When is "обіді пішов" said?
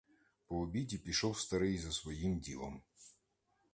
0.61-1.39